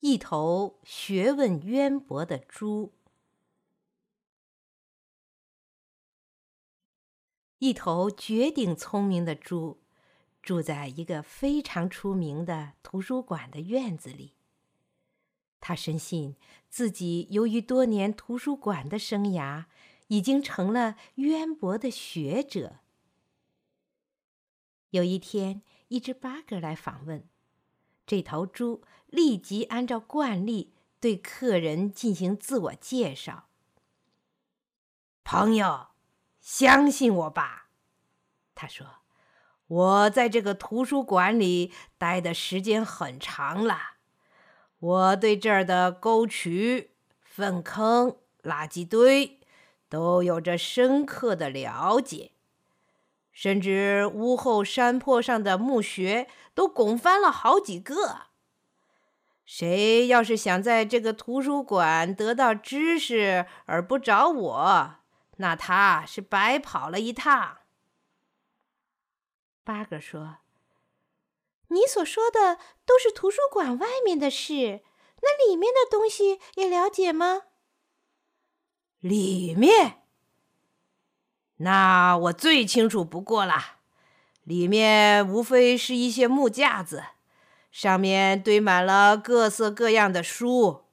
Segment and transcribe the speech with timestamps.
[0.00, 2.92] 一头学问渊博的猪。
[7.58, 9.80] 一头绝顶聪明的猪，
[10.40, 14.34] 住在一个非常出名的图书馆的院子里。
[15.58, 16.36] 他深信
[16.68, 19.64] 自己由于多年图书馆的生涯，
[20.06, 22.78] 已经成了渊博的学者。
[24.90, 27.28] 有一天，一只八哥来访问。
[28.08, 33.48] 这头猪立即按照惯例对客人进行自我介绍。
[35.22, 35.88] 朋友，
[36.40, 37.68] 相信我吧，
[38.54, 38.86] 他说
[39.68, 43.78] ：“我在这个图书馆里待的时间很长了，
[44.78, 49.38] 我对这儿的沟渠、粪坑、垃圾堆
[49.90, 52.32] 都有着深刻的了解。”
[53.40, 58.22] 甚至屋后山坡上的墓穴都拱翻了好几个。
[59.44, 64.96] 谁要是想在这个图书馆得到知识而不找我，
[65.36, 67.58] 那他是白跑了一趟。
[69.62, 70.38] 八哥说
[71.70, 74.82] ：“你所说的都是图书馆外面的事，
[75.22, 77.42] 那里面的东西也了解吗？”
[78.98, 80.07] 里面。
[81.58, 83.78] 那我最清楚不过了，
[84.42, 87.04] 里面无非是一些木架子，
[87.70, 90.84] 上面堆满了各色各样的书。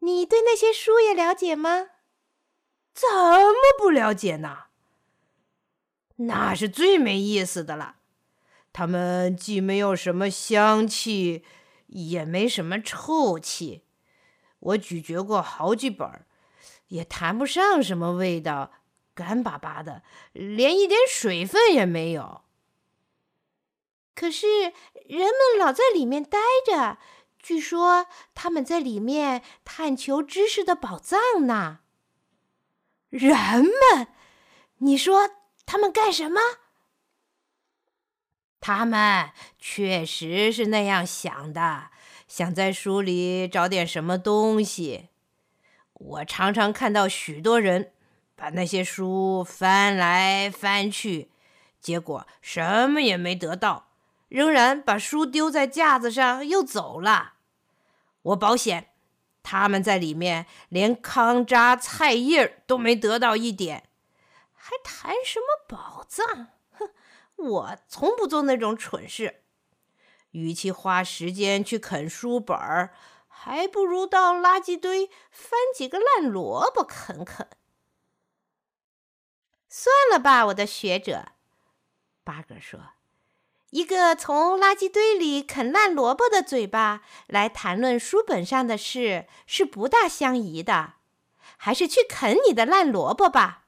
[0.00, 1.88] 你对那些书也了解吗？
[2.92, 4.64] 怎么不了解呢？
[6.16, 7.96] 那是最没意思的了。
[8.72, 11.44] 它们既没有什么香气，
[11.86, 13.84] 也没什么臭气。
[14.60, 16.08] 我咀嚼过好几本，
[16.88, 18.70] 也谈不上什么味道。
[19.14, 22.42] 干巴巴的，连一点水分也没有。
[24.14, 24.46] 可是
[25.06, 26.98] 人们老在里面待着，
[27.38, 31.80] 据说他们在里面探求知识的宝藏呢。
[33.08, 34.08] 人们，
[34.78, 35.30] 你说
[35.64, 36.40] 他们干什么？
[38.60, 41.90] 他们确实是那样想的，
[42.26, 45.10] 想在书里找点什么东西。
[45.92, 47.93] 我常常看到许多人。
[48.36, 51.30] 把那些书翻来翻去，
[51.80, 53.88] 结果什么也没得到，
[54.28, 57.34] 仍然把书丢在架子上又走了。
[58.22, 58.90] 我保险，
[59.42, 63.88] 他们在里面连糠渣菜叶都没得到一点，
[64.52, 66.48] 还谈什么宝藏？
[66.72, 66.90] 哼！
[67.36, 69.42] 我从不做那种蠢事。
[70.30, 72.92] 与其花时间去啃书本儿，
[73.28, 77.46] 还不如到垃圾堆翻几个烂萝卜啃啃。
[80.14, 81.32] 了吧，我的学者，
[82.22, 82.90] 巴格说
[83.70, 90.94] ：“一个从垃圾堆里啃烂萝卜的嘴巴来谈论书本上的事，是不大相宜的。
[91.56, 93.63] 还是去啃你的烂萝卜吧。”